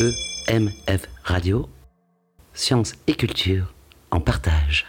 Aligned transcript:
EMF 0.00 1.08
Radio, 1.24 1.68
sciences 2.54 2.94
et 3.06 3.12
culture 3.12 3.74
en 4.10 4.18
partage. 4.18 4.86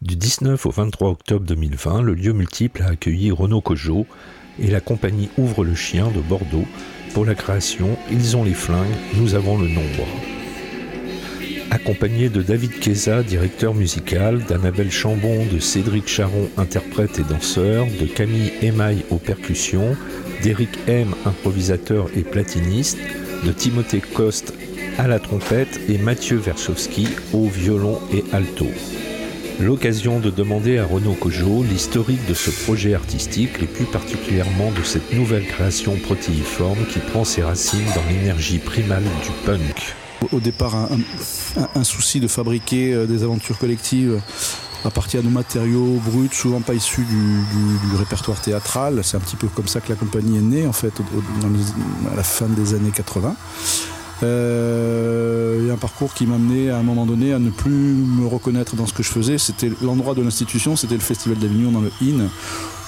Du 0.00 0.16
19 0.16 0.64
au 0.64 0.70
23 0.70 1.10
octobre 1.10 1.44
2020, 1.44 2.00
le 2.00 2.14
lieu 2.14 2.32
multiple 2.32 2.82
a 2.82 2.86
accueilli 2.86 3.30
Renaud 3.30 3.60
Cojo 3.60 4.06
et 4.58 4.68
la 4.68 4.80
compagnie 4.80 5.28
Ouvre 5.36 5.62
le 5.62 5.74
Chien 5.74 6.10
de 6.10 6.20
Bordeaux 6.20 6.64
pour 7.12 7.26
la 7.26 7.34
création 7.34 7.98
Ils 8.10 8.34
ont 8.34 8.44
les 8.44 8.54
flingues, 8.54 8.86
nous 9.14 9.34
avons 9.34 9.58
le 9.58 9.68
nombre. 9.68 10.06
Accompagné 11.70 12.30
de 12.30 12.40
David 12.40 12.80
Keza, 12.80 13.22
directeur 13.22 13.74
musical, 13.74 14.42
d'Annabelle 14.44 14.90
Chambon, 14.90 15.44
de 15.52 15.58
Cédric 15.58 16.08
Charon, 16.08 16.48
interprète 16.56 17.18
et 17.18 17.24
danseur, 17.24 17.86
de 18.00 18.06
Camille 18.06 18.52
Emaille 18.62 19.04
aux 19.10 19.18
percussions, 19.18 19.94
d'Éric 20.42 20.70
M, 20.86 21.14
improvisateur 21.26 22.06
et 22.16 22.22
platiniste, 22.22 22.96
de 23.44 23.52
Timothée 23.52 24.00
Coste 24.00 24.54
à 24.98 25.06
la 25.06 25.18
trompette 25.18 25.80
et 25.88 25.98
Mathieu 25.98 26.36
Versowski 26.36 27.08
au 27.32 27.46
violon 27.46 27.98
et 28.12 28.24
alto. 28.32 28.66
L'occasion 29.60 30.20
de 30.20 30.30
demander 30.30 30.78
à 30.78 30.84
Renaud 30.84 31.14
Cojo 31.14 31.64
l'historique 31.64 32.24
de 32.28 32.34
ce 32.34 32.50
projet 32.64 32.94
artistique 32.94 33.60
et 33.60 33.66
plus 33.66 33.86
particulièrement 33.86 34.70
de 34.70 34.84
cette 34.84 35.12
nouvelle 35.12 35.46
création 35.46 35.96
protéiforme 35.96 36.84
qui 36.86 37.00
prend 37.00 37.24
ses 37.24 37.42
racines 37.42 37.86
dans 37.94 38.04
l'énergie 38.08 38.58
primale 38.58 39.02
du 39.02 39.30
punk. 39.44 39.94
Au 40.32 40.40
départ, 40.40 40.88
un, 41.74 41.84
souci 41.84 42.20
de 42.20 42.28
fabriquer 42.28 42.92
euh, 42.92 43.06
des 43.06 43.22
aventures 43.22 43.58
collectives 43.58 44.20
à 44.84 44.90
partir 44.90 45.22
de 45.22 45.28
matériaux 45.28 46.00
bruts, 46.04 46.28
souvent 46.32 46.60
pas 46.60 46.74
issus 46.74 47.04
du, 47.04 47.96
répertoire 47.96 48.40
théâtral. 48.40 49.00
C'est 49.02 49.16
un 49.16 49.20
petit 49.20 49.36
peu 49.36 49.48
comme 49.48 49.68
ça 49.68 49.80
que 49.80 49.88
la 49.88 49.96
compagnie 49.96 50.38
est 50.38 50.42
née, 50.42 50.66
en 50.66 50.72
fait, 50.72 50.92
à 52.12 52.16
la 52.16 52.22
fin 52.22 52.46
des 52.46 52.74
années 52.74 52.92
80. 52.94 53.34
Euh, 54.22 55.58
il 55.60 55.66
y 55.66 55.70
a 55.70 55.74
un 55.74 55.78
parcours 55.78 56.12
qui 56.12 56.26
m'a 56.26 56.36
amené 56.36 56.70
à 56.70 56.78
un 56.78 56.82
moment 56.82 57.06
donné 57.06 57.32
à 57.32 57.38
ne 57.38 57.50
plus 57.50 57.70
me 57.70 58.26
reconnaître 58.26 58.74
dans 58.74 58.86
ce 58.86 58.92
que 58.92 59.02
je 59.02 59.10
faisais. 59.10 59.38
C'était 59.38 59.70
l'endroit 59.82 60.14
de 60.14 60.22
l'institution, 60.22 60.76
c'était 60.76 60.94
le 60.94 61.00
Festival 61.00 61.38
d'Avignon 61.38 61.70
dans 61.70 61.80
le 61.80 61.92
IN, 62.02 62.28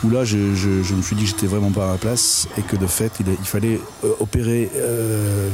où 0.04 0.10
là 0.10 0.24
je, 0.24 0.36
me 0.36 1.02
suis 1.02 1.16
dit 1.16 1.24
que 1.24 1.30
j'étais 1.30 1.46
vraiment 1.46 1.70
pas 1.70 1.84
à 1.84 1.92
ma 1.92 1.98
place 1.98 2.48
et 2.58 2.62
que 2.62 2.76
de 2.76 2.86
fait 2.86 3.12
il, 3.20 3.46
fallait 3.46 3.80
euh, 4.04 4.12
opérer 4.20 4.70
euh, 4.76 5.48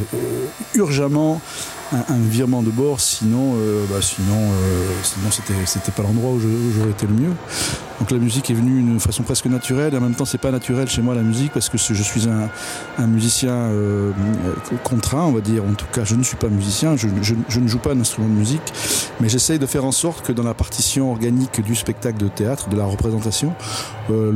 urgemment 0.75 1.41
un, 1.93 2.19
virement 2.19 2.63
de 2.63 2.71
bord, 2.71 3.01
sinon, 3.01 3.55
euh, 3.57 3.85
bah, 3.91 4.01
sinon, 4.01 4.35
euh, 4.35 4.89
sinon 5.03 5.31
c'était, 5.31 5.55
c'était 5.67 5.93
pas 5.93 6.03
l'endroit 6.03 6.33
où, 6.33 6.41
j'aurais 6.41 6.91
été 6.91 7.07
le 7.07 7.15
mieux. 7.15 7.33
Donc 8.01 8.11
la 8.11 8.19
musique 8.19 8.51
est 8.51 8.55
venue 8.55 8.83
d'une 8.83 9.01
façon 9.01 9.23
presque 9.23 9.47
naturelle, 9.47 9.95
et 9.95 9.97
en 9.97 10.01
même 10.01 10.15
temps 10.15 10.27
c'est 10.27 10.41
pas 10.41 10.51
naturel 10.51 10.87
chez 10.89 11.01
moi 11.01 11.15
la 11.15 11.23
musique 11.23 11.53
parce 11.53 11.71
que 11.71 11.79
je 11.79 12.03
suis 12.03 12.29
un, 12.29 13.07
musicien 13.07 13.53
euh, 13.53 14.13
contraint, 14.85 15.23
on 15.23 15.33
va 15.33 15.41
dire. 15.41 15.63
En 15.65 15.73
tout 15.73 15.87
cas, 15.93 16.05
je 16.05 16.15
ne 16.15 16.23
suis 16.23 16.37
pas 16.37 16.49
musicien, 16.49 16.97
je, 16.97 17.07
ne 17.07 17.69
joue 17.69 17.79
pas 17.79 17.93
un 17.93 18.01
instrument 18.01 18.29
de 18.29 18.35
musique, 18.35 18.73
mais 19.21 19.29
j'essaye 19.29 19.59
de 19.59 19.67
faire 19.67 19.85
en 19.85 19.93
sorte 19.93 20.27
que 20.27 20.33
dans 20.33 20.43
la 20.43 20.55
partition 20.55 21.11
organique 21.11 21.63
du 21.63 21.75
spectacle 21.75 22.19
de 22.19 22.29
théâtre, 22.29 22.69
de 22.69 22.77
la 22.77 22.85
représentation, 22.85 23.55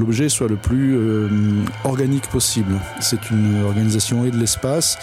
l'objet 0.01 0.29
soit 0.29 0.49
le 0.49 0.57
plus 0.57 0.99
organique 1.85 2.27
possible. 2.29 2.75
C'est 3.01 3.31
une 3.31 3.63
organisation 3.63 4.25
et 4.25 4.31
de 4.31 4.37
l'espace 4.37 4.99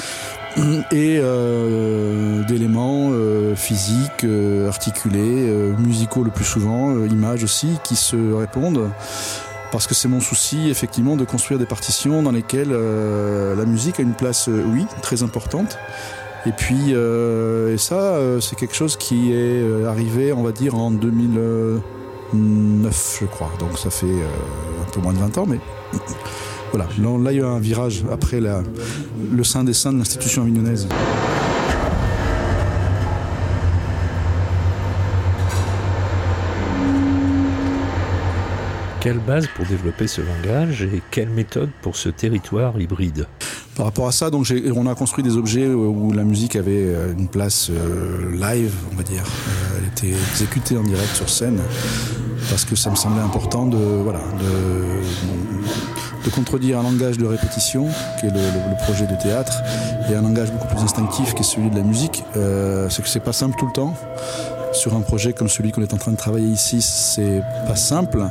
et 0.92 1.20
euh, 1.22 2.44
d'éléments 2.44 3.10
euh, 3.12 3.56
physiques, 3.56 4.24
euh, 4.24 4.68
articulés, 4.68 5.52
musicaux 5.78 6.24
le 6.24 6.32
plus 6.32 6.46
souvent, 6.46 7.06
images 7.06 7.44
aussi, 7.44 7.78
qui 7.84 7.96
se 7.96 8.34
répondent. 8.34 8.90
Parce 9.72 9.86
que 9.86 9.94
c'est 9.94 10.08
mon 10.08 10.22
souci, 10.22 10.70
effectivement, 10.70 11.18
de 11.18 11.26
construire 11.26 11.60
des 11.60 11.66
partitions 11.66 12.24
dans 12.24 12.32
lesquelles 12.32 12.72
la 12.72 13.66
musique 13.66 14.00
a 14.00 14.04
une 14.04 14.14
place, 14.14 14.48
oui, 14.48 14.86
très 15.02 15.24
importante. 15.24 15.78
Et 16.46 16.54
puis, 16.54 16.92
et 16.92 17.78
ça, 17.78 18.18
c'est 18.40 18.56
quelque 18.56 18.76
chose 18.76 18.96
qui 18.96 19.34
est 19.34 19.86
arrivé, 19.86 20.32
on 20.32 20.42
va 20.42 20.54
dire, 20.54 20.76
en 20.76 20.92
2009, 22.34 23.20
je 23.22 23.26
crois. 23.26 23.52
Donc 23.60 23.78
ça 23.78 23.90
fait 23.90 24.06
un 24.06 24.92
peu 24.92 25.00
moins 25.02 25.14
de 25.14 25.20
20 25.20 25.38
ans, 25.38 25.46
mais 25.48 25.60
voilà, 26.72 26.86
là, 27.24 27.32
il 27.32 27.38
y 27.38 27.42
a 27.42 27.48
un 27.48 27.60
virage 27.60 28.04
après 28.12 28.40
le 28.40 29.44
sein 29.44 29.64
des 29.64 29.74
saints 29.74 29.94
de 29.94 29.98
l'institution 29.98 30.44
avignonnaise. 30.44 30.88
Quelle 39.08 39.20
base 39.20 39.48
pour 39.56 39.66
développer 39.66 40.06
ce 40.06 40.20
langage 40.20 40.82
et 40.82 41.02
quelle 41.12 41.30
méthode 41.30 41.70
pour 41.82 41.96
ce 41.96 42.10
territoire 42.10 42.78
hybride? 42.78 43.26
Par 43.78 43.86
rapport 43.86 44.08
à 44.08 44.12
ça, 44.12 44.30
donc 44.30 44.52
on 44.76 44.86
a 44.86 44.96
construit 44.96 45.24
des 45.24 45.38
objets 45.38 45.68
où 45.68 46.12
la 46.12 46.26
musique 46.26 46.58
avait 46.58 46.72
euh, 46.74 47.14
une 47.14 47.30
place 47.30 47.70
euh, 47.70 48.36
live, 48.36 48.74
on 48.92 48.96
va 48.98 49.04
dire. 49.04 49.24
Euh, 50.04 50.16
exécutée 50.32 50.78
en 50.78 50.84
direct 50.84 51.16
sur 51.16 51.30
scène 51.30 51.60
parce 52.50 52.66
que 52.66 52.76
ça 52.76 52.90
me 52.90 52.96
semblait 52.96 53.22
important 53.22 53.66
de, 53.66 53.78
voilà, 53.78 54.20
de, 54.20 56.24
de 56.24 56.30
contredire 56.30 56.80
un 56.80 56.84
langage 56.84 57.18
de 57.18 57.26
répétition, 57.26 57.88
qui 58.20 58.28
est 58.28 58.32
le, 58.32 58.84
projet 58.84 59.06
de 59.06 59.16
théâtre, 59.16 59.62
et 60.10 60.16
un 60.16 60.22
langage 60.22 60.52
beaucoup 60.52 60.68
plus 60.68 60.80
instinctif, 60.80 61.34
qui 61.34 61.42
est 61.42 61.46
celui 61.46 61.70
de 61.70 61.76
la 61.76 61.84
musique. 61.84 62.24
Euh, 62.36 62.90
c'est 62.90 63.02
que 63.02 63.10
c'est 63.10 63.20
pas 63.20 63.34
simple 63.34 63.56
tout 63.58 63.66
le 63.66 63.74
temps. 63.74 63.96
Sur 64.74 64.96
un 64.96 65.02
projet 65.02 65.34
comme 65.34 65.48
celui 65.48 65.72
qu'on 65.72 65.82
est 65.82 65.94
en 65.94 65.98
train 65.98 66.12
de 66.12 66.18
travailler 66.18 66.48
ici, 66.48 66.82
c'est 66.82 67.42
pas 67.66 67.76
simple, 67.76 68.30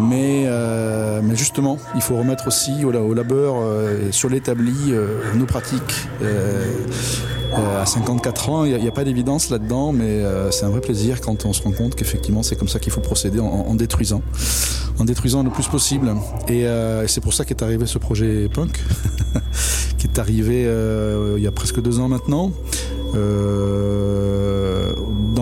mais, 0.00 0.44
euh, 0.46 1.20
mais 1.22 1.36
justement, 1.36 1.78
il 1.94 2.00
faut 2.00 2.16
remettre 2.16 2.48
aussi 2.48 2.84
au, 2.84 2.92
au 2.92 3.14
labeur, 3.14 3.56
euh, 3.58 4.10
sur 4.10 4.28
l'établi, 4.28 4.92
nos 5.34 5.46
pratiques 5.46 6.08
euh, 6.22 6.64
à 7.54 7.86
54 7.86 8.50
ans, 8.50 8.64
il 8.64 8.76
n'y 8.76 8.88
a, 8.88 8.92
pas 8.92 9.04
d'évidence 9.04 9.50
là-dedans, 9.50 9.92
mais 9.92 10.04
euh, 10.04 10.50
c'est 10.50 10.64
un 10.64 10.70
vrai 10.70 10.80
plaisir 10.80 11.20
quand 11.20 11.44
on 11.44 11.52
se 11.52 11.62
rend 11.62 11.72
compte 11.72 11.94
qu'effectivement 11.94 12.42
c'est 12.42 12.56
comme 12.56 12.68
ça 12.68 12.78
qu'il 12.78 12.92
faut 12.92 13.00
procéder 13.00 13.40
en, 13.40 13.74
détruisant, 13.74 14.22
en 14.98 15.04
détruisant 15.04 15.42
le 15.42 15.50
plus 15.50 15.66
possible. 15.66 16.14
Euh, 16.50 17.02
et, 17.02 17.08
c'est 17.08 17.20
pour 17.20 17.34
ça 17.34 17.44
qu'est 17.44 17.62
arrivé 17.62 17.86
ce 17.86 17.98
projet 17.98 18.48
punk, 18.48 18.78
qui 19.98 20.06
est 20.06 20.18
arrivé 20.18 20.68
il 21.36 21.42
y 21.42 21.46
a 21.46 21.52
presque 21.52 21.80
deux 21.80 22.00
ans 22.00 22.08
maintenant. 22.08 22.52
Euh, 23.14 24.27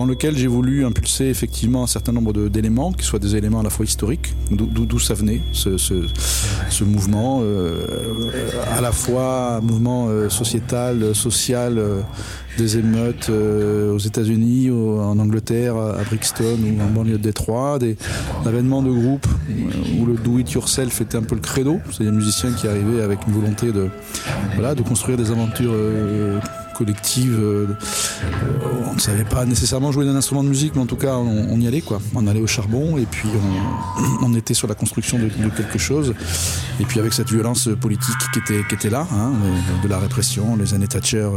lequel 0.07 0.37
j'ai 0.37 0.47
voulu 0.47 0.85
impulser 0.85 1.25
effectivement 1.25 1.83
un 1.83 1.87
certain 1.87 2.11
nombre 2.11 2.33
d'éléments, 2.49 2.91
qui 2.91 3.05
soient 3.05 3.19
des 3.19 3.35
éléments 3.35 3.59
à 3.59 3.63
la 3.63 3.69
fois 3.69 3.85
historiques, 3.85 4.33
d'où 4.51 4.99
ça 4.99 5.13
venait, 5.13 5.41
ce, 5.51 6.83
mouvement, 6.83 7.41
euh, 7.43 7.85
à 8.75 8.81
la 8.81 8.91
fois 8.91 9.57
un 9.57 9.61
mouvement 9.61 10.07
euh, 10.07 10.29
sociétal, 10.29 11.13
social, 11.13 11.81
des 12.57 12.77
émeutes 12.77 13.29
aux 13.29 13.97
États-Unis, 13.97 14.69
en 14.71 15.19
Angleterre, 15.19 15.75
à 15.75 16.03
Brixton 16.03 16.57
ou 16.63 16.81
en 16.81 16.87
banlieue 16.87 17.17
de 17.17 17.23
Détroit, 17.23 17.79
des 17.79 17.97
événements 18.45 18.81
de 18.81 18.91
groupe 18.91 19.27
où 19.99 20.05
le 20.05 20.15
do-it-yourself 20.15 21.01
était 21.01 21.17
un 21.17 21.23
peu 21.23 21.35
le 21.35 21.41
credo, 21.41 21.79
c'est 21.91 22.03
des 22.03 22.11
musiciens 22.11 22.51
qui 22.51 22.67
arrivaient 22.67 23.01
avec 23.01 23.19
une 23.27 23.33
volonté 23.33 23.71
de, 23.71 23.89
voilà, 24.55 24.75
de 24.75 24.81
construire 24.81 25.17
des 25.17 25.31
aventures. 25.31 25.71
Euh, 25.73 26.39
on 26.79 26.83
ne 28.93 28.99
savait 28.99 29.23
pas 29.23 29.45
nécessairement 29.45 29.91
jouer 29.91 30.05
d'un 30.05 30.15
instrument 30.15 30.43
de 30.43 30.49
musique, 30.49 30.75
mais 30.75 30.81
en 30.81 30.85
tout 30.85 30.95
cas, 30.95 31.15
on, 31.15 31.59
y 31.59 31.67
allait, 31.67 31.81
quoi. 31.81 31.99
On 32.13 32.27
allait 32.27 32.39
au 32.39 32.47
charbon 32.47 32.97
et 32.97 33.05
puis 33.05 33.29
on, 34.21 34.33
était 34.35 34.53
sur 34.53 34.67
la 34.67 34.75
construction 34.75 35.17
de, 35.17 35.49
quelque 35.49 35.79
chose. 35.79 36.13
Et 36.79 36.85
puis 36.85 36.99
avec 36.99 37.13
cette 37.13 37.31
violence 37.31 37.69
politique 37.81 38.15
qui 38.31 38.39
était, 38.39 38.63
qui 38.67 38.75
était 38.75 38.91
là, 38.91 39.07
hein, 39.11 39.31
de 39.81 39.87
la 39.87 39.97
répression, 39.97 40.55
les 40.55 40.75
années 40.75 40.87
Thatcher. 40.87 41.27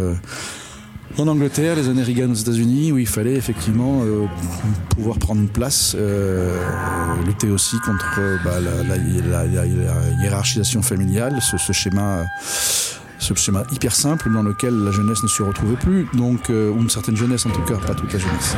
Euh, 1.19 1.23
en 1.23 1.29
Angleterre, 1.29 1.77
les 1.77 1.89
années 1.89 2.03
Reagan 2.03 2.31
aux 2.31 2.35
États-Unis, 2.35 2.93
où 2.93 2.99
il 2.99 3.07
fallait 3.07 3.35
effectivement 3.35 4.03
euh, 4.05 4.27
pouvoir 4.91 5.19
prendre 5.19 5.47
place, 5.49 5.97
lutter 7.27 7.51
aussi 7.51 7.77
contre 7.81 8.21
bah, 8.45 8.59
la, 8.61 9.47
hiérarchisation 10.23 10.83
familiale, 10.83 11.39
ce, 11.41 11.73
schéma 11.73 12.25
ce 13.21 13.35
schéma 13.35 13.65
hyper 13.71 13.95
simple 13.95 14.33
dans 14.33 14.43
lequel 14.43 14.75
la 14.75 14.91
jeunesse 14.91 15.23
ne 15.23 15.29
se 15.29 15.43
retrouvait 15.43 15.77
plus, 15.77 16.09
donc, 16.15 16.51
euh, 16.51 16.71
ou 16.71 16.81
une 16.81 16.91
certaine 16.91 17.17
jeunesse 17.17 17.47
en 17.47 17.51
tout 17.51 17.63
cas, 17.63 17.77
pas 17.77 17.95
toute 17.95 18.13
la 18.13 18.19
jeunesse. 18.19 18.57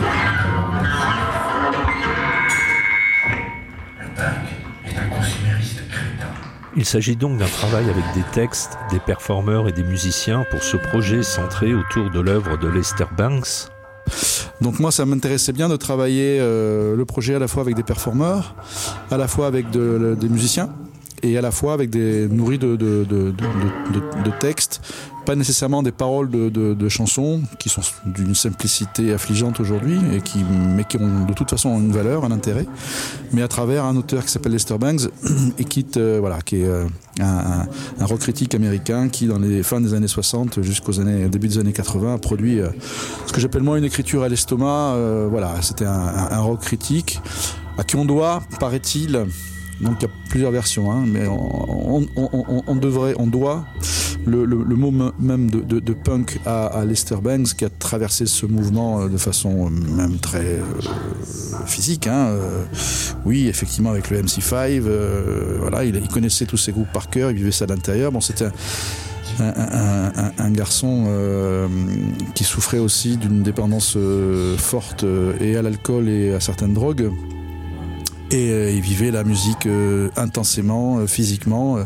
Il 6.74 6.86
s'agit 6.86 7.16
donc 7.16 7.36
d'un 7.36 7.48
travail 7.48 7.84
avec 7.90 8.04
des 8.14 8.22
textes, 8.32 8.78
des 8.90 8.98
performeurs 8.98 9.69
et 9.69 9.72
des 9.72 9.82
musiciens 9.82 10.46
pour 10.50 10.62
ce 10.62 10.78
projet 10.78 11.22
centré 11.22 11.74
autour 11.74 12.10
de 12.10 12.19
l'œuvre 12.19 12.56
de 12.56 12.66
Lester 12.66 13.04
Banks. 13.14 13.69
Donc 14.62 14.78
moi, 14.78 14.90
ça 14.90 15.04
m'intéressait 15.04 15.52
bien 15.52 15.69
de 15.69 15.76
travailler 15.76 16.38
euh, 16.40 16.96
le 16.96 17.04
projet 17.04 17.34
à 17.34 17.38
la 17.38 17.46
fois 17.46 17.62
avec 17.62 17.74
des 17.74 17.82
performeurs, 17.82 18.54
à 19.10 19.19
la 19.19 19.28
fois 19.28 19.48
avec 19.48 19.70
des 19.70 20.28
musiciens, 20.30 20.70
et 21.22 21.38
à 21.38 21.40
la 21.40 21.50
fois 21.50 21.72
avec 21.72 21.90
des 21.90 22.28
nourris 22.28 22.58
de, 22.58 22.76
de, 22.76 23.04
de, 23.04 23.32
de 23.32 24.30
textes 24.40 24.80
pas 25.24 25.36
nécessairement 25.36 25.82
des 25.82 25.92
paroles 25.92 26.30
de, 26.30 26.88
chansons 26.88 27.42
qui 27.58 27.69
sont 27.69 27.80
d'une 28.04 28.34
simplicité 28.34 29.12
affligeante 29.12 29.60
aujourd'hui 29.60 29.98
et 30.12 30.20
qui 30.20 30.38
mais 30.44 30.84
qui 30.84 30.96
ont 30.98 31.24
de 31.24 31.32
toute 31.32 31.48
façon 31.48 31.78
une 31.78 31.92
valeur, 31.92 32.24
un 32.24 32.32
intérêt, 32.32 32.66
mais 33.32 33.42
à 33.42 33.48
travers 33.48 33.84
un 33.84 33.96
auteur 33.96 34.24
qui 34.24 34.30
s'appelle 34.30 34.52
Lester 34.52 34.76
Bangs 34.78 35.08
et 35.58 35.64
qui 35.64 35.86
euh, 35.96 36.19
voilà 36.20 36.40
qui 36.42 36.56
est 36.56 36.66
euh, 36.66 36.84
un, 37.20 37.66
un, 37.98 38.04
rock 38.04 38.20
critique 38.20 38.54
américain 38.54 39.08
qui 39.08 39.26
dans 39.26 39.38
les 39.38 39.62
fins 39.62 39.80
des 39.80 39.94
années 39.94 40.08
60 40.08 40.62
jusqu'aux 40.62 41.00
années 41.00 41.28
début 41.28 41.48
des 41.48 41.58
années 41.58 41.72
80 41.72 42.14
a 42.14 42.18
produit 42.18 42.60
euh, 42.60 42.68
ce 43.26 43.32
que 43.32 43.40
j'appelle 43.40 43.62
moi 43.62 43.78
une 43.78 43.84
écriture 43.84 44.22
à 44.22 44.28
l'estomac. 44.28 44.96
Voilà, 45.30 45.54
c'était 45.62 45.84
un, 45.84 46.28
un, 46.30 46.40
rock 46.40 46.60
critique 46.60 47.20
à 47.78 47.84
qui 47.84 47.96
on 47.96 48.04
doit, 48.04 48.42
paraît-il, 48.60 49.26
donc 49.82 49.96
il 50.00 50.02
y 50.02 50.06
a 50.06 50.12
plusieurs 50.29 50.50
versions, 50.52 50.90
hein, 50.93 51.05
mais 51.06 51.26
on, 51.26 52.06
on, 52.17 52.62
on, 52.67 52.76
devrait, 52.76 53.14
on 53.19 53.26
doit 53.26 53.67
le, 54.26 54.44
le, 54.44 54.76
mot 54.76 54.93
même 55.19 55.50
de, 55.50 55.93
punk 55.93 56.38
à, 56.46 56.84
Lester 56.84 57.17
Banks 57.23 57.55
qui 57.55 57.64
a 57.64 57.70
traversé 57.70 58.26
ce 58.26 58.46
mouvement 58.46 59.00
euh, 59.00 59.08
de 59.08 59.17
façon 59.17 59.67
euh, 59.67 59.70
même 59.70 60.19
très 60.19 60.38
euh, 60.44 60.62
physique. 61.67 62.06
Hein, 62.06 62.37
oui, 63.25 63.49
effectivement 63.49 63.90
avec 63.90 64.11
le 64.11 64.23
MC5, 64.23 64.82
euh, 64.87 65.56
voilà, 65.61 65.85
il, 65.85 66.08
connaissait 66.08 66.46
tous 66.46 66.56
ces 66.56 66.73
groupes 66.73 66.93
par 66.93 67.11
cœur, 67.11 67.31
il 67.31 67.37
vivait 67.37 67.52
ça 67.52 67.64
à 67.64 67.69
l'intérieur. 67.69 68.12
Bon, 68.12 68.20
c'était 68.20 68.46
un, 69.40 70.50
garçon 70.50 71.08
qui 72.35 72.44
souffrait 72.44 72.78
aussi 72.78 73.17
d'une 73.17 73.43
dépendance 73.43 73.96
forte 74.58 75.05
et 75.40 75.56
à 75.56 75.62
l'alcool 75.62 76.08
et 76.08 76.35
à 76.35 76.40
certaines 76.40 76.75
drogues 76.75 77.11
et 78.32 78.50
euh, 78.50 78.70
il 78.70 78.81
vivait 78.81 79.11
la 79.11 79.25
musique 79.25 79.67
euh, 79.67 80.08
intensément, 80.17 80.99
euh, 80.99 81.06
physiquement. 81.06 81.79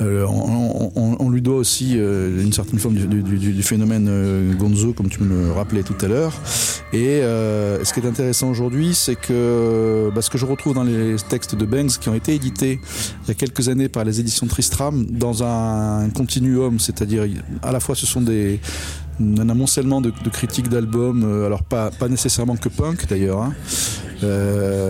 Euh, 0.00 0.26
on, 0.26 0.90
on, 0.96 1.16
on, 1.18 1.30
lui 1.30 1.40
doit 1.40 1.56
aussi 1.56 1.94
euh, 1.96 2.42
une 2.42 2.52
certaine 2.52 2.78
forme 2.78 2.94
du, 2.94 3.06
du, 3.06 3.22
du, 3.22 3.52
du 3.52 3.62
phénomène 3.62 4.08
euh, 4.10 4.52
Gonzo, 4.54 4.92
comme 4.92 5.08
tu 5.08 5.22
me 5.22 5.46
le 5.46 5.52
rappelais 5.52 5.84
tout 5.84 5.94
à 6.02 6.08
l'heure. 6.08 6.32
Et 6.92 7.20
ce 7.20 7.92
qui 7.92 8.00
est 8.00 8.06
intéressant 8.06 8.48
aujourd'hui, 8.48 8.94
c'est 8.94 9.16
que 9.16 10.10
bah, 10.14 10.22
ce 10.22 10.30
que 10.30 10.38
je 10.38 10.46
retrouve 10.46 10.74
dans 10.74 10.84
les 10.84 11.16
textes 11.28 11.54
de 11.54 11.66
Banks 11.66 11.98
qui 11.98 12.08
ont 12.08 12.14
été 12.14 12.34
édités 12.34 12.80
il 13.24 13.28
y 13.28 13.30
a 13.30 13.34
quelques 13.34 13.68
années 13.68 13.88
par 13.88 14.04
les 14.04 14.18
éditions 14.20 14.46
Tristram 14.46 15.04
dans 15.10 15.42
un 15.42 16.08
continuum, 16.10 16.78
c'est-à-dire 16.80 17.26
à 17.62 17.72
la 17.72 17.80
fois 17.80 17.94
ce 17.94 18.06
sont 18.06 18.22
des 18.22 18.60
un 19.20 19.48
amoncellement 19.48 20.00
de, 20.00 20.10
de 20.10 20.30
critiques 20.30 20.68
d'albums, 20.68 21.44
alors 21.44 21.64
pas, 21.64 21.90
pas 21.90 22.08
nécessairement 22.08 22.56
que 22.56 22.68
punk 22.68 23.06
d'ailleurs, 23.08 23.42
hein, 23.42 23.54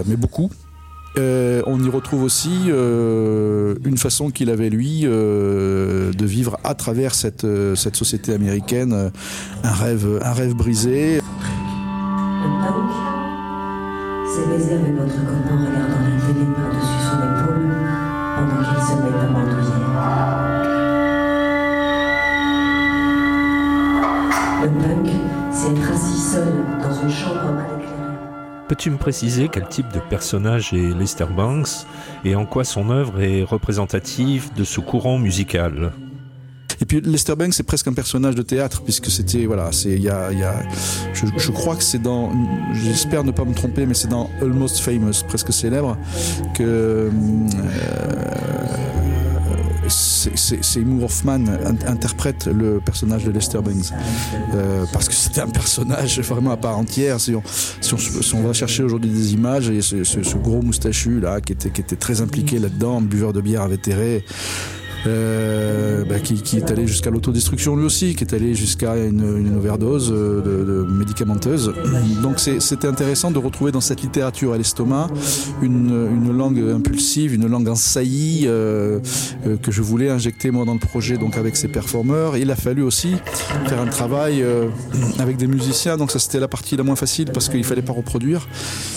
mais 0.06 0.16
beaucoup. 0.16 0.50
Euh, 1.18 1.62
on 1.66 1.82
y 1.82 1.88
retrouve 1.88 2.22
aussi 2.22 2.64
euh, 2.68 3.74
une 3.86 3.96
façon 3.96 4.30
qu'il 4.30 4.50
avait 4.50 4.68
lui 4.68 5.02
euh, 5.04 6.12
de 6.12 6.26
vivre 6.26 6.58
à 6.62 6.74
travers 6.74 7.14
cette, 7.14 7.46
société 7.74 8.34
américaine 8.34 9.10
un 9.64 9.72
rêve, 9.72 10.20
un 10.22 10.32
rêve 10.32 10.54
brisé. 10.54 11.20
C'est 14.28 14.48
baiser 14.48 14.74
avec 14.74 14.94
votre 14.94 15.14
copain 15.14 15.56
regardant 15.56 16.02
la 16.02 16.20
télé 16.20 16.44
par-dessus 16.54 17.00
son 17.08 17.16
épaule 17.16 17.72
pendant 18.36 18.60
qu'il 18.62 18.80
se 18.82 18.92
met 19.00 19.16
à 19.18 19.26
bandouiller. 19.32 19.86
Le 24.62 24.68
punk, 24.68 25.08
c'est 25.52 25.70
être 25.70 25.92
assis 25.92 26.20
seul 26.20 26.52
dans 26.82 27.02
une 27.02 27.10
chambre 27.10 27.85
Peux-tu 28.68 28.90
me 28.90 28.96
préciser 28.96 29.48
quel 29.48 29.68
type 29.68 29.92
de 29.92 30.00
personnage 30.00 30.72
est 30.72 30.92
Lester 30.98 31.26
Banks 31.26 31.86
et 32.24 32.34
en 32.34 32.46
quoi 32.46 32.64
son 32.64 32.90
œuvre 32.90 33.22
est 33.22 33.44
représentative 33.44 34.50
de 34.56 34.64
ce 34.64 34.80
courant 34.80 35.18
musical? 35.18 35.92
Et 36.80 36.84
puis 36.84 37.00
Lester 37.00 37.36
Banks 37.36 37.54
c'est 37.54 37.62
presque 37.62 37.86
un 37.86 37.92
personnage 37.92 38.34
de 38.34 38.42
théâtre 38.42 38.82
puisque 38.82 39.06
c'était 39.06 39.46
voilà 39.46 39.70
c'est 39.72 39.92
il 39.92 40.02
y 40.02 40.10
a, 40.10 40.30
je, 41.14 41.50
crois 41.50 41.76
que 41.76 41.82
c'est 41.82 42.02
dans 42.02 42.32
j'espère 42.74 43.24
ne 43.24 43.30
pas 43.30 43.44
me 43.44 43.54
tromper 43.54 43.86
mais 43.86 43.94
c'est 43.94 44.08
dans 44.08 44.28
Almost 44.42 44.80
Famous 44.80 45.22
presque 45.26 45.52
célèbre 45.52 45.96
que 46.54 46.62
euh, 46.62 47.10
Seymour 50.62 51.04
Hoffman 51.04 51.44
interprète 51.87 52.46
le 52.46 52.81
personnage 52.84 53.25
de 53.25 53.31
Lester 53.31 53.58
Banks. 53.58 53.93
Euh, 54.54 54.84
parce 54.93 55.08
que 55.08 55.14
c'était 55.14 55.40
un 55.40 55.48
personnage 55.48 56.20
vraiment 56.20 56.50
à 56.50 56.56
part 56.56 56.78
entière 56.78 57.20
si 57.20 57.34
on, 57.34 58.43
va 58.43 58.52
chercher 58.52 58.82
aujourd'hui 58.82 59.10
des 59.10 59.34
images 59.34 59.70
et 59.70 59.82
ce, 59.82 60.37
gros 60.37 60.62
moustachu 60.62 61.20
là 61.20 61.40
qui 61.40 61.52
était, 61.52 61.96
très 61.96 62.20
impliqué 62.20 62.58
là 62.58 62.69
dedans 62.69 63.00
buveur 63.00 63.32
de 63.32 63.40
bière 63.40 63.62
invétéré 63.62 64.25
euh, 65.06 66.04
bah, 66.08 66.20
qui, 66.20 66.56
est 66.56 66.70
allé 66.70 66.86
jusqu'à 66.86 67.10
l'autodestruction 67.10 67.76
lui 67.76 67.84
aussi, 67.84 68.14
qui 68.14 68.24
est 68.24 68.34
allé 68.34 68.54
jusqu'à 68.54 68.96
une, 68.96 69.56
overdose 69.56 70.12
euh, 70.12 70.40
de, 70.40 70.92
médicamenteuse. 70.92 71.72
Donc 72.22 72.38
c'était 72.38 72.86
intéressant 72.86 73.30
de 73.30 73.38
retrouver 73.38 73.72
dans 73.72 73.80
cette 73.80 74.02
littérature 74.02 74.52
à 74.52 74.58
l'estomac 74.58 75.08
une, 75.62 76.08
une 76.10 76.36
langue 76.36 76.58
impulsive, 76.58 77.34
une 77.34 77.46
langue 77.46 77.68
ensaillie 77.68 78.44
euh, 78.46 79.00
euh, 79.46 79.56
que 79.56 79.72
je 79.72 79.82
voulais 79.82 80.10
injecter 80.10 80.50
moi 80.50 80.64
dans 80.64 80.74
le 80.74 80.78
projet 80.78 81.16
donc 81.16 81.36
avec 81.36 81.56
ces 81.56 81.68
performeurs. 81.68 82.36
Il 82.36 82.50
a 82.50 82.56
fallu 82.56 82.82
aussi 82.82 83.16
faire 83.66 83.80
un 83.80 83.86
travail 83.86 84.44
avec 85.18 85.36
des 85.36 85.46
musiciens, 85.46 85.96
donc 85.96 86.10
ça 86.10 86.18
c'était 86.18 86.40
la 86.40 86.48
partie 86.48 86.76
la 86.76 86.82
moins 86.82 86.96
facile 86.96 87.30
parce 87.32 87.48
qu'il 87.48 87.64
fallait 87.64 87.82
pas 87.82 87.92
reproduire, 87.92 88.46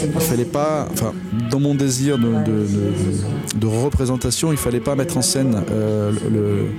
il 0.02 0.22
fallait 0.22 0.46
pas, 0.46 0.88
enfin 0.92 1.14
dans 1.50 1.60
mon 1.60 1.76
désir 1.76 2.18
de, 2.18 3.68
représentation, 3.68 4.52
il 4.52 4.58
fallait 4.58 4.80
pas 4.80 4.96
mettre 4.96 5.18
en 5.18 5.22
scène 5.22 5.64
le, 6.08 6.72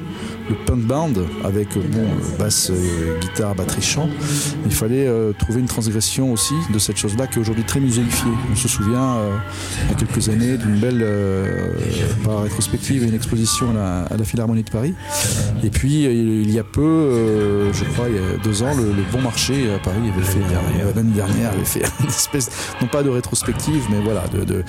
le 0.50 0.56
punk 0.66 0.80
band 0.80 1.12
avec 1.44 1.74
bon, 1.74 2.06
basse, 2.38 2.70
euh, 2.70 3.18
guitare, 3.20 3.54
batterie, 3.54 3.82
chant. 3.82 4.08
Il 4.66 4.72
fallait 4.72 5.06
euh, 5.06 5.32
trouver 5.32 5.60
une 5.60 5.66
transgression 5.66 6.32
aussi 6.32 6.54
de 6.72 6.78
cette 6.78 6.96
chose-là 6.96 7.26
qui 7.26 7.38
est 7.38 7.40
aujourd'hui 7.40 7.64
très 7.64 7.80
muséifiée. 7.80 8.32
On 8.52 8.56
se 8.56 8.68
souvient 8.68 9.16
euh, 9.16 9.36
il 9.84 9.90
y 9.90 9.94
a 9.94 9.96
quelques 9.96 10.28
années 10.28 10.56
d'une 10.56 10.78
belle 10.78 11.00
euh, 11.02 11.72
rétrospective 12.26 13.02
et 13.04 13.06
une 13.06 13.14
exposition 13.14 13.70
à 13.70 14.16
la, 14.16 14.24
Philharmonie 14.24 14.62
de 14.62 14.70
Paris. 14.70 14.94
Et 15.62 15.70
puis 15.70 16.04
il 16.04 16.50
y 16.50 16.58
a 16.58 16.64
peu, 16.64 16.82
euh, 16.82 17.72
je 17.72 17.84
crois, 17.84 18.08
il 18.08 18.14
y 18.14 18.18
a 18.18 18.36
deux 18.42 18.62
ans, 18.62 18.74
le, 18.74 18.90
Bon 19.12 19.20
Marché 19.20 19.72
à 19.72 19.78
Paris 19.78 19.98
avait 20.14 20.22
fait 20.22 20.38
l'année 20.94 21.14
dernière 21.14 21.50
avait 21.50 21.64
fait 21.64 21.82
une 22.00 22.06
espèce 22.06 22.50
non 22.80 22.86
pas 22.86 23.02
de 23.02 23.08
rétrospective, 23.08 23.82
mais 23.90 24.00
voilà 24.02 24.24
de, 24.28 24.62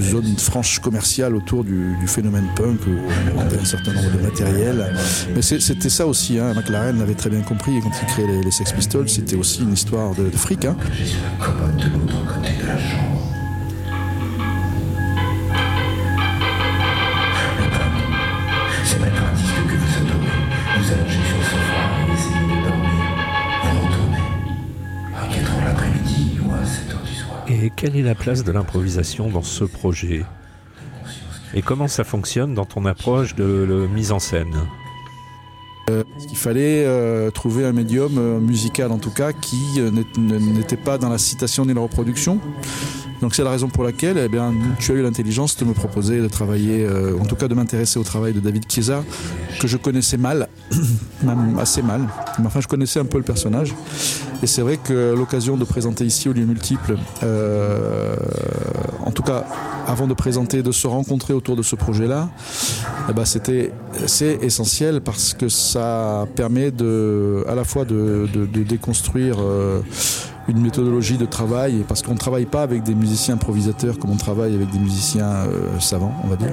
zone 0.00 0.36
franche 0.38 0.78
commerciale 0.78 1.34
autour 1.34 1.64
du, 1.64 1.96
phénomène 2.06 2.46
punk 2.54 2.80
où 2.86 2.92
on 3.36 3.44
certain 3.84 4.00
nombre 4.00 4.16
de 4.16 4.22
matériel. 4.22 4.94
Mais 5.34 5.42
c'était 5.42 5.88
ça 5.90 6.06
aussi, 6.06 6.38
hein. 6.38 6.54
McLaren 6.54 6.98
l'avait 6.98 7.14
très 7.14 7.30
bien 7.30 7.42
compris 7.42 7.76
et 7.76 7.80
quand 7.80 7.90
il 8.00 8.06
créait 8.06 8.26
les, 8.26 8.42
les 8.42 8.50
Sex 8.50 8.72
Pistols, 8.72 9.08
c'était 9.08 9.36
aussi 9.36 9.62
une 9.62 9.72
histoire 9.72 10.14
de, 10.14 10.24
de 10.28 10.36
fric. 10.36 10.64
Hein. 10.64 10.76
Je 10.92 11.04
suis 11.04 11.18
la 11.22 11.44
commode 11.44 11.76
de 11.76 11.84
l'autre 11.84 12.26
côté 12.26 12.50
de 12.60 12.66
la 12.66 12.78
chambre. 12.78 13.20
C'est 18.84 19.00
mettre 19.00 19.22
un 19.22 19.32
disque 19.34 19.54
que 19.66 19.76
vous 19.76 19.96
adorez, 19.98 20.38
vous 20.78 20.92
allonger 20.92 21.18
sur 21.28 21.38
le 21.38 21.44
sofa 21.44 21.80
et 22.08 22.12
essayer 22.12 22.44
de 22.44 22.68
dormir, 22.68 23.04
en 23.64 23.80
retourner, 23.80 24.24
à 25.16 25.34
4 25.34 25.52
heures 25.52 25.64
l'après-midi 25.64 26.38
ou 26.44 26.52
à 26.52 26.64
7 26.64 26.94
heures 26.94 27.02
du 27.02 27.14
soir. 27.14 27.44
Et 27.48 27.70
quelle 27.74 27.96
est 27.96 28.02
la 28.02 28.14
place 28.14 28.44
de 28.44 28.52
l'improvisation 28.52 29.28
dans 29.28 29.42
ce 29.42 29.64
projet? 29.64 30.24
Et 31.54 31.62
comment 31.62 31.88
ça 31.88 32.04
fonctionne 32.04 32.54
dans 32.54 32.64
ton 32.64 32.84
approche 32.84 33.34
de, 33.34 33.88
mise 33.92 34.12
en 34.12 34.18
scène 34.18 34.54
euh, 35.90 36.02
il 36.30 36.36
fallait 36.36 36.86
euh, 36.86 37.30
trouver 37.30 37.66
un 37.66 37.72
médium 37.72 38.16
euh, 38.16 38.40
musical 38.40 38.90
en 38.90 38.96
tout 38.96 39.10
cas 39.10 39.34
qui 39.34 39.78
n'était 40.16 40.78
pas 40.78 40.96
dans 40.96 41.10
la 41.10 41.18
citation 41.18 41.66
ni 41.66 41.74
la 41.74 41.82
reproduction. 41.82 42.40
Donc 43.20 43.34
c'est 43.34 43.44
la 43.44 43.50
raison 43.50 43.68
pour 43.68 43.84
laquelle 43.84 44.16
eh 44.16 44.28
bien, 44.28 44.54
tu 44.78 44.92
as 44.92 44.94
eu 44.94 45.02
l'intelligence 45.02 45.58
de 45.58 45.66
me 45.66 45.74
proposer 45.74 46.22
de 46.22 46.28
travailler 46.28 46.88
en 47.20 47.26
tout 47.26 47.36
cas 47.36 47.48
de 47.48 47.54
m'intéresser 47.54 47.98
au 47.98 48.02
travail 48.02 48.32
de 48.32 48.40
David 48.40 48.64
Chiesa 48.66 49.04
que 49.60 49.68
je 49.68 49.76
connaissais 49.76 50.16
mal 50.16 50.48
même 51.22 51.58
assez 51.58 51.82
mal. 51.82 52.08
Mais 52.38 52.46
enfin 52.46 52.62
je 52.62 52.68
connaissais 52.68 53.00
un 53.00 53.04
peu 53.04 53.18
le 53.18 53.24
personnage. 53.24 53.74
Et 54.42 54.46
c'est 54.46 54.62
vrai 54.62 54.78
que 54.78 55.14
l'occasion 55.14 55.58
de 55.58 55.64
présenter 55.64 56.06
ici 56.06 56.30
au 56.30 56.32
lieu 56.32 56.46
multiple 56.46 56.96
en 59.04 59.10
tout 59.10 59.22
cas 59.22 59.44
avant 59.86 60.06
de 60.06 60.14
présenter 60.14 60.62
de 60.62 60.72
se 60.72 60.86
rencontrer 60.86 61.34
autour 61.34 61.56
de 61.56 61.62
ce 61.62 61.76
projet 61.76 62.06
là 62.06 62.28
eh 63.08 63.12
ben, 63.12 63.24
c'était 63.24 63.72
c'est 64.06 64.38
essentiel 64.42 65.00
parce 65.00 65.34
que 65.34 65.48
ça 65.48 66.26
permet 66.34 66.70
de 66.70 67.44
à 67.48 67.54
la 67.54 67.64
fois 67.64 67.84
de, 67.84 68.28
de, 68.32 68.46
de 68.46 68.62
déconstruire 68.62 69.36
euh, 69.40 69.80
une 70.48 70.60
méthodologie 70.60 71.16
de 71.16 71.26
travail 71.26 71.84
parce 71.86 72.02
qu'on 72.02 72.12
ne 72.12 72.18
travaille 72.18 72.46
pas 72.46 72.62
avec 72.62 72.82
des 72.82 72.94
musiciens 72.94 73.34
improvisateurs 73.34 73.98
comme 73.98 74.10
on 74.10 74.16
travaille 74.16 74.54
avec 74.54 74.70
des 74.70 74.78
musiciens 74.78 75.26
euh, 75.26 75.80
savants 75.80 76.14
on 76.24 76.28
va 76.28 76.36
dire 76.36 76.52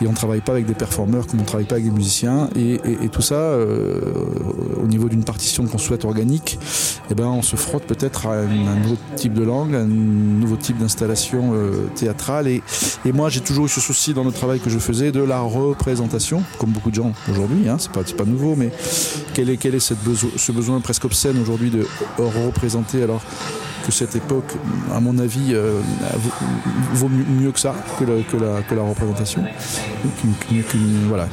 et 0.00 0.06
on 0.06 0.12
travaille 0.12 0.40
pas 0.40 0.52
avec 0.52 0.66
des 0.66 0.74
performeurs 0.74 1.26
comme 1.26 1.40
on 1.40 1.44
travaille 1.44 1.66
pas 1.66 1.76
avec 1.76 1.86
des 1.86 1.90
musiciens. 1.90 2.48
Et, 2.56 2.78
tout 3.10 3.22
ça, 3.22 3.34
euh, 3.34 4.00
au 4.82 4.86
niveau 4.86 5.08
d'une 5.08 5.24
partition 5.24 5.66
qu'on 5.66 5.78
souhaite 5.78 6.04
organique, 6.04 6.58
eh 7.10 7.14
ben, 7.14 7.26
on 7.26 7.42
se 7.42 7.56
frotte 7.56 7.84
peut-être 7.84 8.26
à 8.26 8.40
un, 8.40 8.76
nouveau 8.76 8.96
type 9.14 9.32
de 9.32 9.42
langue, 9.42 9.74
un 9.74 9.86
nouveau 9.86 10.56
type 10.56 10.78
d'installation 10.78 11.52
euh, 11.54 11.88
théâtrale. 11.94 12.48
Et, 12.48 12.62
et 13.04 13.12
moi, 13.12 13.28
j'ai 13.30 13.40
toujours 13.40 13.66
eu 13.66 13.68
ce 13.68 13.80
souci 13.80 14.12
dans 14.12 14.24
le 14.24 14.32
travail 14.32 14.60
que 14.60 14.70
je 14.70 14.78
faisais 14.78 15.12
de 15.12 15.22
la 15.22 15.40
représentation, 15.40 16.42
comme 16.58 16.70
beaucoup 16.70 16.90
de 16.90 16.96
gens 16.96 17.12
aujourd'hui. 17.30 17.68
Hein, 17.68 17.76
c'est 17.78 17.92
pas, 17.92 18.02
pas 18.02 18.24
nouveau, 18.24 18.56
mais 18.56 18.70
quel 19.34 19.48
est, 19.50 19.56
quel 19.56 19.74
est 19.74 19.80
ce 19.80 20.52
besoin 20.52 20.80
presque 20.80 21.04
obscène 21.04 21.40
aujourd'hui 21.40 21.70
de 21.70 21.86
représenter 22.18 23.02
alors 23.02 23.22
que 23.86 23.92
cette 23.92 24.16
époque, 24.16 24.52
à 24.92 24.98
mon 24.98 25.16
avis, 25.18 25.54
euh, 25.54 25.80
vaut 26.92 27.08
mieux 27.08 27.52
que 27.52 27.60
ça, 27.60 27.72
que, 27.98 28.04
la, 28.04 28.82
représentation. 28.82 29.44
Qu'une 30.20 31.06
voilà, 31.08 31.28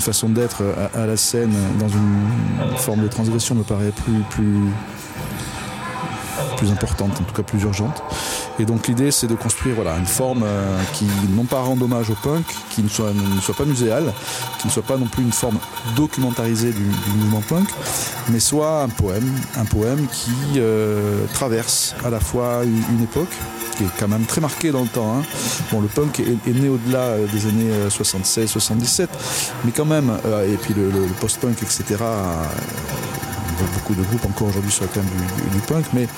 façon 0.00 0.28
d'être 0.28 0.62
à, 0.94 1.06
la 1.06 1.16
scène 1.16 1.52
dans 1.78 1.88
une 1.88 2.76
forme 2.76 3.02
de 3.02 3.08
transgression 3.08 3.54
me 3.54 3.62
paraît 3.62 3.92
plus, 4.30 4.44
plus 6.62 6.70
importante, 6.70 7.10
en 7.20 7.24
tout 7.24 7.34
cas 7.34 7.42
plus 7.42 7.60
urgente. 7.62 8.04
Et 8.60 8.64
donc 8.64 8.86
l'idée 8.86 9.10
c'est 9.10 9.26
de 9.26 9.34
construire 9.34 9.74
voilà, 9.74 9.96
une 9.96 10.06
forme 10.06 10.44
euh, 10.44 10.80
qui 10.92 11.06
non 11.30 11.44
pas 11.44 11.60
rende 11.60 11.82
hommage 11.82 12.10
au 12.10 12.14
punk, 12.14 12.44
qui 12.70 12.84
ne 12.84 12.88
soit, 12.88 13.12
ne 13.12 13.40
soit 13.40 13.56
pas 13.56 13.64
muséale, 13.64 14.12
qui 14.60 14.68
ne 14.68 14.72
soit 14.72 14.84
pas 14.84 14.96
non 14.96 15.06
plus 15.06 15.24
une 15.24 15.32
forme 15.32 15.58
documentarisée 15.96 16.70
du, 16.70 16.84
mouvement 17.16 17.42
punk, 17.48 17.68
mais 18.28 18.38
soit 18.38 18.82
un 18.82 18.88
poème, 18.88 19.28
un 19.56 19.64
poème 19.64 20.06
qui 20.06 20.30
euh, 20.58 21.24
traverse 21.34 21.96
à 22.04 22.10
la 22.10 22.20
fois 22.20 22.62
une, 22.64 23.02
époque 23.02 23.34
qui 23.76 23.82
est 23.82 23.90
quand 23.98 24.06
même 24.06 24.24
très 24.24 24.40
marquée 24.40 24.70
dans 24.70 24.82
le 24.82 24.88
temps. 24.88 25.16
Hein. 25.16 25.22
Bon, 25.72 25.80
le 25.80 25.88
punk 25.88 26.20
est, 26.20 26.46
né 26.46 26.68
au-delà 26.68 26.98
euh, 26.98 27.26
des 27.26 27.46
années 27.46 27.72
76-77, 27.88 29.08
mais 29.64 29.72
quand 29.72 29.86
même, 29.86 30.12
et 30.46 30.56
puis 30.58 30.74
le 30.74 30.90
post-punk, 31.20 31.60
etc., 31.60 31.96
beaucoup 33.74 33.94
de 33.94 34.02
groupes 34.02 34.24
encore 34.26 34.48
aujourd'hui 34.48 34.70
sur 34.70 34.84
le 34.84 34.90
thème 34.90 35.04
du, 35.52 35.58
punk, 35.60 35.86
mais 35.92 36.08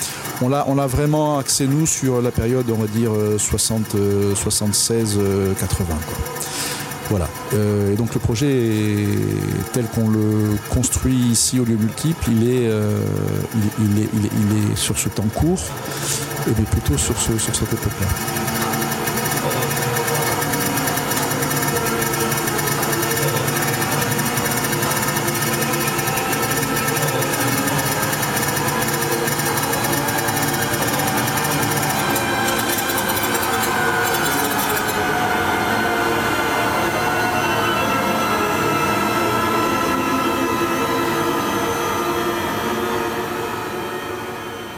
on 0.42 0.48
l'a, 0.48 0.64
on 0.68 0.74
l'a 0.74 0.86
vraiment 0.86 1.38
axé 1.38 1.66
nous 1.66 1.86
sur 1.86 2.20
la 2.22 2.30
période, 2.30 2.70
on 2.70 2.80
va 2.80 2.86
dire 2.86 3.10
60, 3.38 3.96
76, 4.34 5.18
80. 5.58 5.94
Voilà. 7.10 7.28
Euh, 7.52 7.92
et 7.92 7.96
donc 7.96 8.14
le 8.14 8.20
projet 8.20 9.06
tel 9.72 9.84
qu'on 9.86 10.08
le 10.08 10.56
construit 10.70 11.16
ici 11.16 11.60
au 11.60 11.64
lieu 11.64 11.76
multiple, 11.76 12.24
il 12.30 12.48
est, 12.48 12.66
euh, 12.68 12.98
il, 13.54 13.98
est, 14.02 14.08
il, 14.14 14.26
est, 14.26 14.30
il, 14.32 14.72
est, 14.72 14.76
sur 14.76 14.98
ce 14.98 15.08
temps 15.08 15.28
court, 15.34 15.60
et 16.46 16.50
mais 16.56 16.64
plutôt 16.64 16.96
sur, 16.96 17.16
ce, 17.18 17.36
sur 17.38 17.54
cette 17.54 17.72
époque-là. 17.72 18.53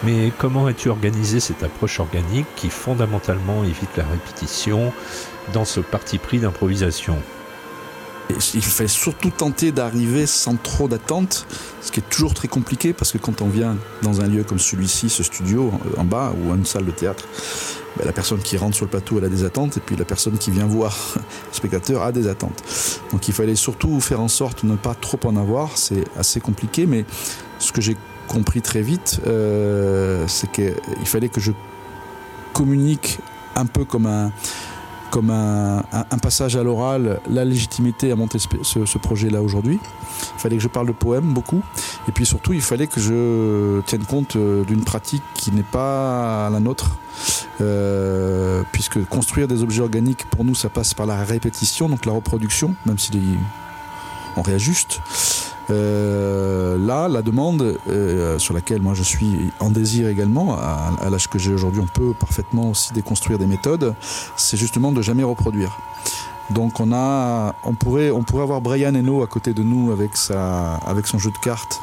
Mais 0.06 0.32
comment 0.38 0.66
as-tu 0.66 0.88
organisé 0.88 1.40
cette 1.40 1.64
approche 1.64 1.98
organique 1.98 2.46
qui 2.54 2.70
fondamentalement 2.70 3.64
évite 3.64 3.96
la 3.96 4.04
répétition 4.04 4.92
dans 5.52 5.64
ce 5.64 5.80
parti 5.80 6.18
pris 6.18 6.38
d'improvisation? 6.38 7.16
Il 8.30 8.62
fallait 8.62 8.88
surtout 8.88 9.30
tenter 9.30 9.72
d'arriver 9.72 10.26
sans 10.26 10.54
trop 10.54 10.86
d'attente, 10.86 11.48
ce 11.82 11.90
qui 11.90 11.98
est 11.98 12.08
toujours 12.08 12.34
très 12.34 12.46
compliqué 12.46 12.92
parce 12.92 13.10
que 13.10 13.18
quand 13.18 13.42
on 13.42 13.48
vient 13.48 13.76
dans 14.02 14.20
un 14.20 14.28
lieu 14.28 14.44
comme 14.44 14.60
celui-ci, 14.60 15.08
ce 15.08 15.24
studio 15.24 15.72
en 15.96 16.04
bas 16.04 16.32
ou 16.38 16.54
une 16.54 16.66
salle 16.66 16.84
de 16.84 16.92
théâtre, 16.92 17.24
ben, 17.96 18.06
la 18.06 18.12
personne 18.12 18.38
qui 18.38 18.56
rentre 18.56 18.76
sur 18.76 18.84
le 18.84 18.90
plateau 18.90 19.18
a 19.18 19.28
des 19.28 19.42
attentes 19.42 19.76
et 19.76 19.80
puis 19.80 19.96
la 19.96 20.04
personne 20.04 20.38
qui 20.38 20.52
vient 20.52 20.66
voir 20.66 20.96
le 21.16 21.20
spectateur 21.50 22.04
a 22.04 22.12
des 22.12 22.28
attentes. 22.28 22.62
Donc 23.10 23.26
il 23.26 23.34
fallait 23.34 23.56
surtout 23.56 24.00
faire 24.00 24.20
en 24.20 24.28
sorte 24.28 24.64
de 24.64 24.70
ne 24.70 24.76
pas 24.76 24.94
trop 24.94 25.18
en 25.24 25.36
avoir, 25.36 25.76
c'est 25.76 26.04
assez 26.16 26.38
compliqué, 26.38 26.86
mais 26.86 27.04
ce 27.58 27.72
que 27.72 27.80
j'ai 27.80 27.96
compris 28.26 28.62
très 28.62 28.82
vite, 28.82 29.20
euh, 29.26 30.24
c'est 30.28 30.50
qu'il 30.50 30.74
fallait 31.04 31.28
que 31.28 31.40
je 31.40 31.52
communique 32.52 33.18
un 33.54 33.66
peu 33.66 33.84
comme 33.84 34.06
un, 34.06 34.30
comme 35.10 35.30
un, 35.30 35.82
passage 36.22 36.56
à 36.56 36.62
l'oral, 36.62 37.20
la 37.28 37.44
légitimité 37.44 38.12
à 38.12 38.16
monter 38.16 38.38
ce, 38.38 38.98
projet-là 38.98 39.42
aujourd'hui. 39.42 39.78
Il 40.36 40.40
fallait 40.40 40.56
que 40.56 40.62
je 40.62 40.68
parle 40.68 40.86
de 40.86 40.92
poèmes 40.92 41.32
beaucoup. 41.32 41.62
Et 42.08 42.12
puis 42.12 42.26
surtout, 42.26 42.52
il 42.52 42.60
fallait 42.60 42.86
que 42.86 43.00
je 43.00 43.80
tienne 43.82 44.04
compte 44.04 44.36
euh, 44.36 44.64
d'une 44.64 44.84
pratique 44.84 45.22
qui 45.34 45.52
n'est 45.52 45.62
pas 45.62 46.50
la 46.50 46.60
nôtre. 46.60 46.98
Euh, 47.62 48.62
puisque 48.72 49.02
construire 49.06 49.48
des 49.48 49.62
objets 49.62 49.80
organiques, 49.80 50.26
pour 50.26 50.44
nous, 50.44 50.54
ça 50.54 50.68
passe 50.68 50.92
par 50.92 51.06
la 51.06 51.24
répétition, 51.24 51.88
donc 51.88 52.04
la 52.04 52.12
reproduction, 52.12 52.74
même 52.84 52.98
si 52.98 53.10
on 54.36 54.42
réajuste. 54.42 55.00
Euh, 55.70 56.78
là, 56.78 57.08
la 57.08 57.22
demande 57.22 57.78
euh, 57.88 58.38
sur 58.38 58.54
laquelle 58.54 58.80
moi 58.82 58.94
je 58.94 59.02
suis 59.02 59.50
en 59.58 59.70
désir 59.70 60.08
également, 60.08 60.56
à, 60.58 61.10
l'âge 61.10 61.28
que 61.28 61.38
j'ai 61.38 61.52
aujourd'hui, 61.52 61.80
on 61.80 61.86
peut 61.86 62.12
parfaitement 62.18 62.70
aussi 62.70 62.92
déconstruire 62.92 63.38
des 63.38 63.46
méthodes, 63.46 63.94
c'est 64.36 64.56
justement 64.56 64.92
de 64.92 65.02
jamais 65.02 65.24
reproduire. 65.24 65.78
Donc 66.50 66.78
on 66.78 66.92
a, 66.92 67.56
on 67.64 67.74
pourrait, 67.74 68.10
on 68.10 68.22
pourrait 68.22 68.44
avoir 68.44 68.60
Brian 68.60 68.94
Eno 68.94 69.22
à 69.22 69.26
côté 69.26 69.52
de 69.52 69.64
nous 69.64 69.90
avec 69.90 70.16
sa, 70.16 70.76
avec 70.76 71.08
son 71.08 71.18
jeu 71.18 71.32
de 71.32 71.38
cartes 71.38 71.80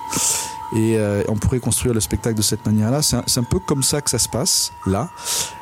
et 0.74 0.98
euh, 0.98 1.24
on 1.28 1.36
pourrait 1.36 1.60
construire 1.60 1.94
le 1.94 2.00
spectacle 2.00 2.36
de 2.36 2.42
cette 2.42 2.66
manière-là. 2.66 3.02
C'est 3.02 3.18
un, 3.18 3.42
un, 3.42 3.44
peu 3.44 3.60
comme 3.60 3.84
ça 3.84 4.02
que 4.02 4.10
ça 4.10 4.20
se 4.20 4.30
passe 4.30 4.72
là. 4.86 5.10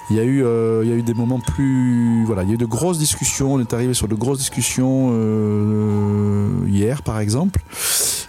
Il 0.10 0.18
y 0.18 0.20
a 0.20 0.24
eu, 0.24 0.44
euh, 0.44 0.82
il 0.84 0.90
y 0.90 0.94
a 0.94 0.96
eu 0.96 1.04
des 1.04 1.14
moments 1.14 1.40
plus, 1.40 2.26
voilà, 2.26 2.44
il 2.44 2.50
y 2.50 2.52
a 2.52 2.56
eu 2.56 2.58
de 2.58 2.66
grosses 2.66 2.98
discussions. 2.98 3.54
On 3.54 3.60
est 3.60 3.74
arrivé 3.74 3.94
sur 3.94 4.08
de 4.08 4.16
grosses 4.16 4.40
discussions 4.40 5.10
euh, 5.14 6.50
hier, 6.68 7.02
par 7.04 7.20
exemple, 7.20 7.62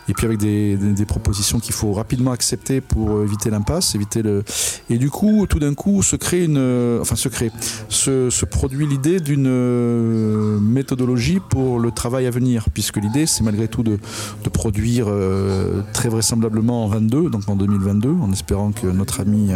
et 0.08 0.14
puis 0.14 0.26
avec 0.26 0.38
des, 0.38 0.76
des, 0.76 1.04
propositions 1.06 1.58
qu'il 1.58 1.74
faut 1.74 1.92
rapidement 1.92 2.32
accepter 2.32 2.80
pour 2.80 3.22
éviter 3.22 3.50
l'impasse, 3.50 3.94
éviter 3.94 4.22
le. 4.22 4.44
Et 4.90 4.98
du 4.98 5.10
coup, 5.10 5.46
tout 5.48 5.58
d'un 5.58 5.74
coup, 5.74 6.02
se 6.02 6.16
crée 6.16 6.44
une, 6.44 6.98
enfin, 7.00 7.16
se 7.16 7.28
crée, 7.28 7.50
se, 7.88 8.30
se 8.30 8.44
produit 8.44 8.86
l'idée 8.86 9.20
d'une 9.20 10.60
méthodologie 10.60 11.40
pour 11.50 11.78
le 11.78 11.90
travail 11.90 12.26
à 12.26 12.30
venir, 12.30 12.66
puisque 12.72 12.98
l'idée, 12.98 13.26
c'est 13.26 13.42
malgré 13.42 13.68
tout 13.68 13.82
de, 13.82 13.98
de 14.44 14.48
produire 14.48 15.06
euh, 15.08 15.82
très 15.92 16.08
vraisemblablement 16.08 16.84
en 16.84 16.88
22, 16.88 17.30
donc 17.30 17.48
en 17.48 17.56
2022, 17.56 18.10
en 18.10 18.32
espérant 18.32 18.72
que 18.72 18.86
notre 18.86 19.20
ami 19.20 19.50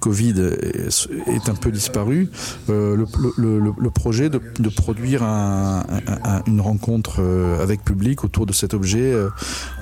Covid 0.00 0.34
est 0.40 1.48
un 1.48 1.54
peu 1.54 1.70
disparu, 1.70 2.30
euh, 2.70 2.96
le, 3.36 3.90
projet 3.90 4.30
de, 4.30 4.40
produire 4.68 5.22
une 6.46 6.60
rencontre 6.60 7.16
euh, 7.20 7.62
avec 7.62 7.84
public 7.84 8.24
autour 8.24 8.46
de 8.46 8.52
cet 8.52 8.72
objet, 8.72 9.12
euh, 9.12 9.28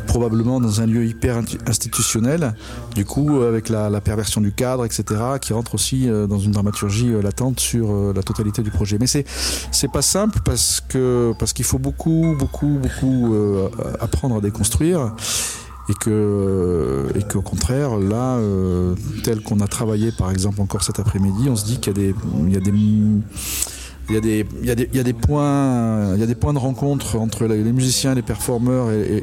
probablement 0.07 0.61
dans 0.61 0.81
un 0.81 0.87
lieu 0.87 1.07
hyper 1.07 1.41
institutionnel, 1.67 2.55
du 2.95 3.05
coup 3.05 3.41
avec 3.43 3.69
la, 3.69 4.01
perversion 4.01 4.41
du 4.41 4.53
cadre, 4.53 4.85
etc., 4.85 5.05
qui 5.41 5.53
rentre 5.53 5.75
aussi 5.75 6.09
dans 6.09 6.39
une 6.39 6.53
dramaturgie 6.53 7.11
latente 7.23 7.61
sur 7.61 8.13
la 8.13 8.23
totalité 8.23 8.63
du 8.63 8.71
projet. 8.71 8.97
Mais 8.99 9.07
c'est 9.07 9.25
c'est 9.71 9.91
pas 9.91 10.03
simple 10.03 10.41
parce 10.45 10.81
que 10.81 11.33
parce 11.39 11.53
qu'il 11.53 11.65
faut 11.65 11.79
beaucoup 11.79 12.35
beaucoup 12.39 12.79
beaucoup 12.81 13.37
apprendre 14.01 14.37
à 14.37 14.41
déconstruire 14.41 15.15
et 15.89 15.95
que 15.95 17.07
et 17.15 17.23
qu'au 17.23 17.43
contraire 17.43 17.97
là 17.97 18.37
euh, 18.37 18.95
tel 19.25 19.41
qu'on 19.41 19.61
a 19.61 19.67
travaillé 19.67 20.13
par 20.13 20.31
exemple 20.31 20.61
encore 20.61 20.83
cet 20.83 21.01
après-midi 21.01 21.49
on 21.49 21.57
se 21.57 21.65
dit 21.65 21.79
qu'il 21.79 21.97
y 21.99 22.01
a 22.09 22.13
des 22.13 22.15
il 22.47 22.53
y 22.53 22.57
a 22.57 22.61
des 22.61 22.71
il 24.11 24.15
y, 24.15 24.17
a 24.17 24.21
des, 24.21 24.47
il, 24.63 24.97
y 24.97 25.01
a 25.01 25.03
des, 25.03 25.13
points 25.13 26.15
il 26.15 26.21
y 26.21 26.23
a 26.23 26.27
des 26.27 26.35
points 26.35 26.55
de 26.55 26.59
rencontre 26.59 27.17
entre 27.17 27.45
les 27.45 27.73
musiciens 27.73 28.15
les 28.15 28.23
performeurs 28.23 28.91
et, 28.91 29.23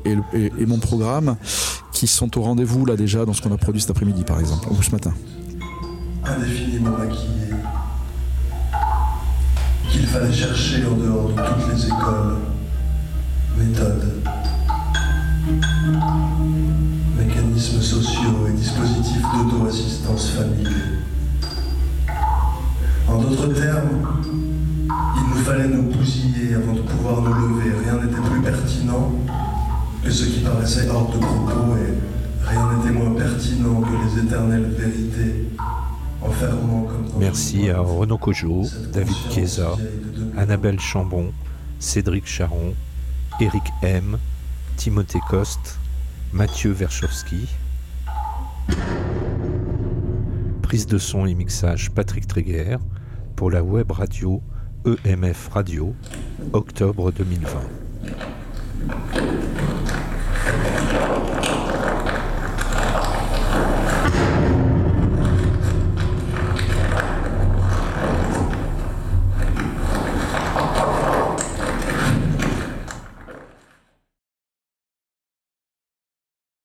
mon 0.67 0.77
programme 0.77 1.37
qui 1.91 2.05
sont 2.05 2.37
au 2.37 2.43
rendez-vous 2.43 2.85
là 2.85 2.95
déjà 2.95 3.25
dans 3.25 3.33
ce 3.33 3.41
qu'on 3.41 3.51
a 3.51 3.57
produit 3.57 3.81
cet 3.81 3.89
après-midi 3.89 4.23
par 4.23 4.39
exemple 4.39 4.67
ou 4.69 4.83
ce 4.83 4.91
matin. 4.91 5.11
Indéfiniment 6.23 6.91
maquillé 6.91 7.55
qu'il 9.89 10.05
fallait 10.05 10.31
chercher 10.31 10.85
en 10.85 10.97
dehors 10.97 11.29
de 11.29 11.33
toutes 11.33 11.73
les 11.73 11.87
écoles 11.87 12.37
mécanismes 17.55 17.81
sociaux 17.81 18.47
et 18.49 18.51
dispositifs 18.51 19.21
d'auto-assistance 19.21 20.29
familiale. 20.31 20.99
En 23.07 23.21
d'autres 23.21 23.53
termes, 23.53 24.23
il 24.89 25.29
nous 25.29 25.43
fallait 25.43 25.67
nous 25.67 25.83
bousiller 25.83 26.55
avant 26.55 26.73
de 26.73 26.81
pouvoir 26.81 27.21
nous 27.21 27.33
lever. 27.33 27.71
Rien 27.83 28.01
n'était 28.01 28.29
plus 28.29 28.41
pertinent 28.41 29.11
que 30.03 30.11
ce 30.11 30.25
qui 30.25 30.39
paraissait 30.41 30.89
hors 30.89 31.09
de 31.11 31.17
propos 31.17 31.77
et 31.77 32.49
rien 32.49 32.73
n'était 32.73 32.91
moins 32.91 33.13
pertinent 33.15 33.81
que 33.81 34.17
les 34.17 34.23
éternelles 34.23 34.75
vérités 34.77 35.49
enfermant 36.21 36.83
comme 36.83 37.05
Merci 37.19 37.69
à 37.69 37.79
Renaud 37.79 38.17
Cojo, 38.17 38.63
David 38.91 39.15
Chiesa, 39.31 39.77
Annabelle 40.37 40.79
Chambon, 40.79 41.31
Cédric 41.79 42.27
Charon, 42.27 42.73
Eric 43.39 43.63
M, 43.81 44.17
Timothée 44.75 45.21
Coste, 45.29 45.79
Mathieu 46.35 46.71
Verchowski. 46.71 47.47
Prise 50.61 50.85
de 50.85 50.97
son 50.97 51.25
et 51.25 51.33
mixage 51.33 51.91
Patrick 51.91 52.27
Tréguer 52.27 52.75
pour 53.37 53.49
la 53.49 53.63
web 53.63 53.89
radio 53.89 54.41
EMF 55.05 55.47
Radio, 55.53 55.95
octobre 56.51 57.13
2020. 57.13 57.61